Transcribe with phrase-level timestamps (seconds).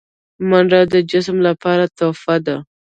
[0.49, 2.55] منډه د جسم لپاره تحفه ده